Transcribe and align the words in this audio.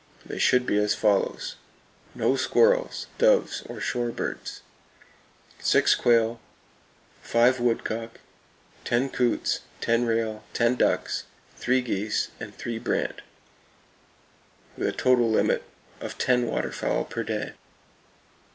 They 0.25 0.39
should 0.39 0.65
be 0.65 0.79
as 0.79 0.95
follows: 0.95 1.57
No 2.15 2.35
squirrels, 2.35 3.05
doves 3.19 3.61
or 3.69 3.79
shore 3.79 4.09
birds; 4.09 4.63
six 5.59 5.93
quail, 5.93 6.39
five 7.21 7.59
woodcock, 7.59 8.19
ten 8.83 9.11
coots, 9.11 9.59
ten 9.79 10.05
rail, 10.07 10.43
ten 10.53 10.73
ducks, 10.75 11.25
three 11.55 11.81
geese 11.83 12.29
and 12.39 12.57
three 12.57 12.79
brant, 12.79 13.21
with 14.75 14.87
a 14.87 14.91
total 14.91 15.29
limit 15.29 15.61
of 15.99 16.17
ten 16.17 16.47
waterfowl 16.47 17.05
per 17.05 17.21
day. 17.21 17.53